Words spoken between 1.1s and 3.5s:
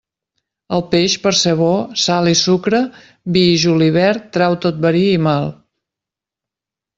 per ser bo, sal i sucre, vi